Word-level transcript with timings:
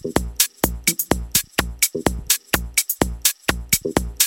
Thank 0.00 0.18
you. 3.98 4.17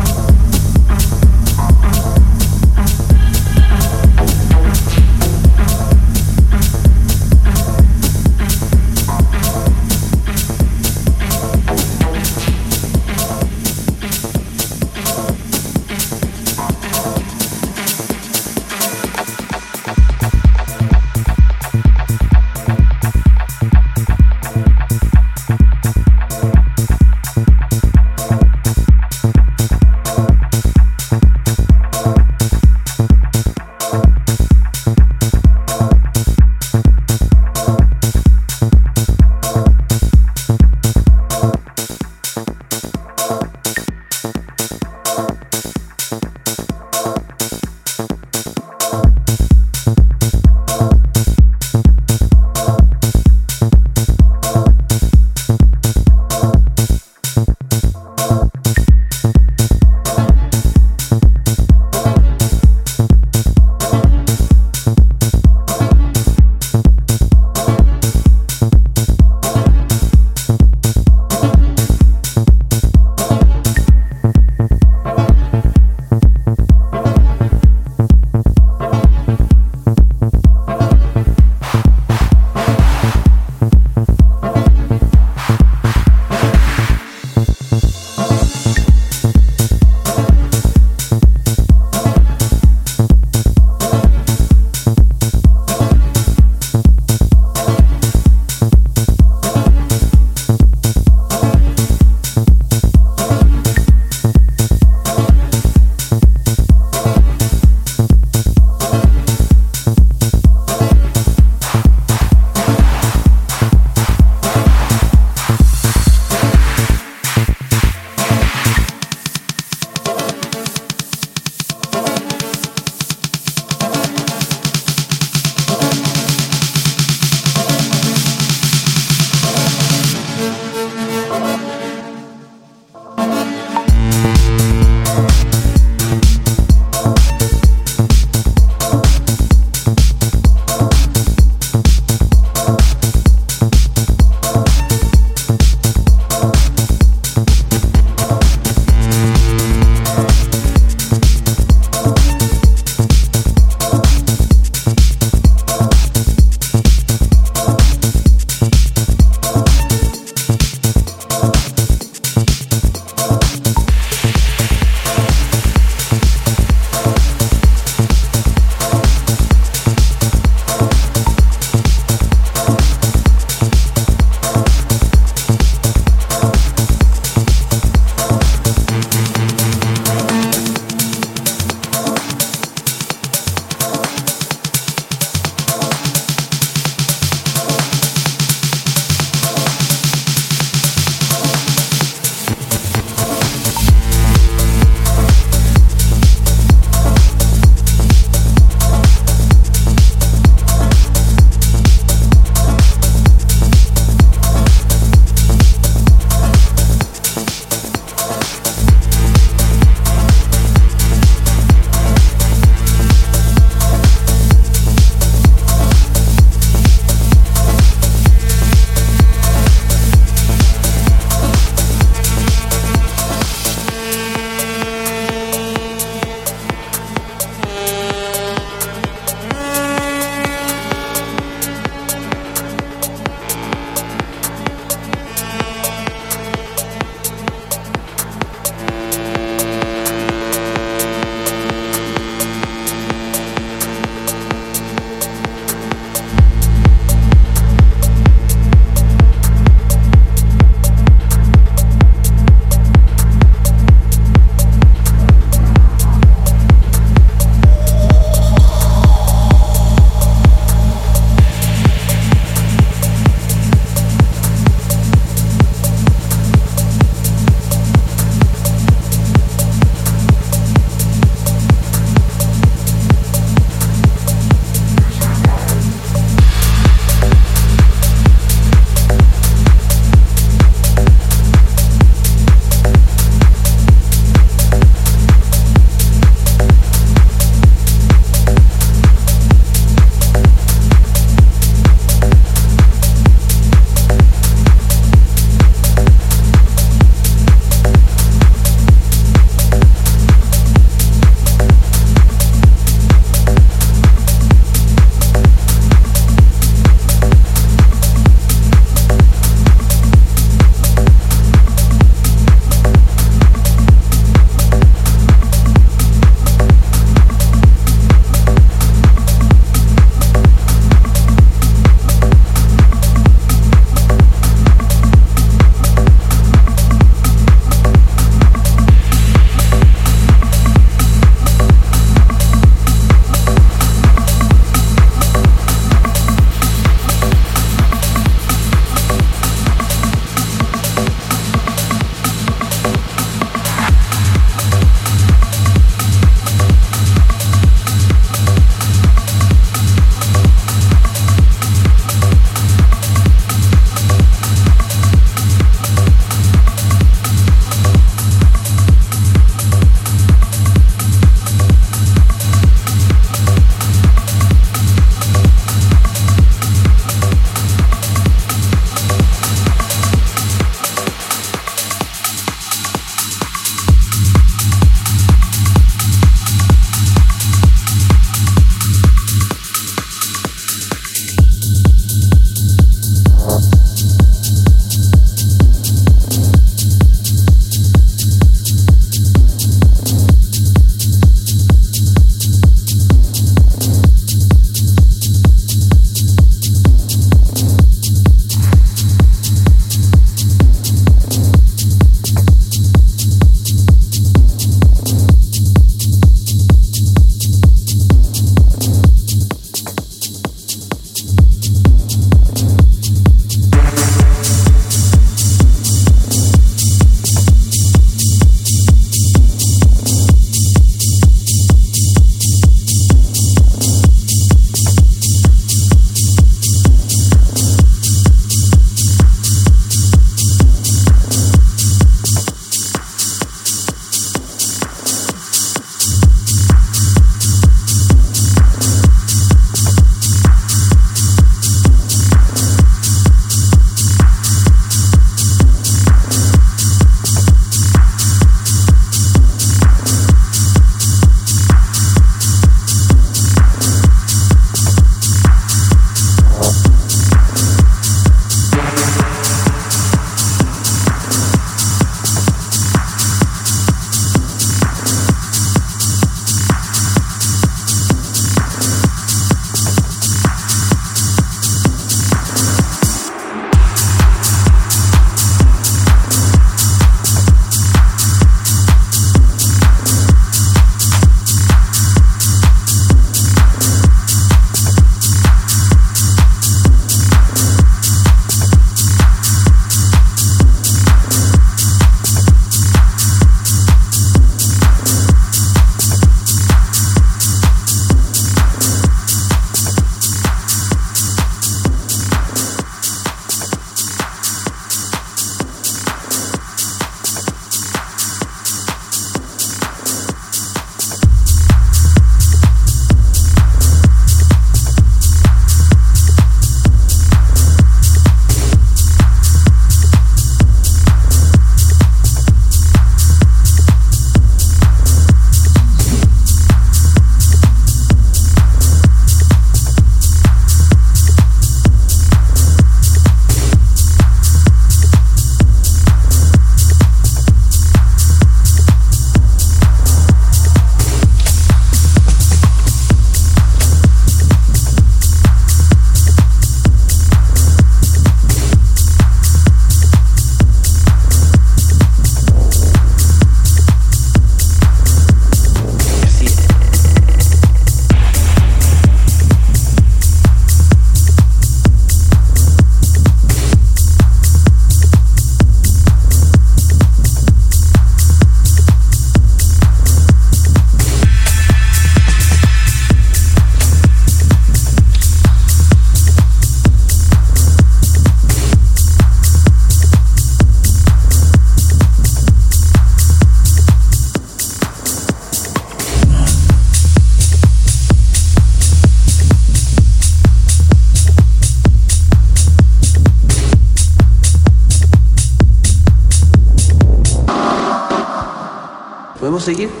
Шаги. 599.71 600.00